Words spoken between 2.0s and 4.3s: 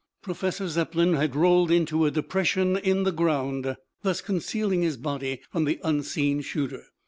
a depression in the ground, thus